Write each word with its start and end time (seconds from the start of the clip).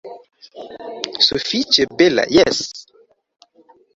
Sufiĉe 1.25 1.85
bela, 1.99 2.25
jes. 2.37 2.63